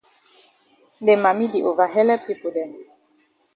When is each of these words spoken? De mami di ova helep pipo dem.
De 1.05 1.13
mami 1.23 1.45
di 1.53 1.59
ova 1.69 1.85
helep 1.93 2.21
pipo 2.27 2.47
dem. 2.55 2.71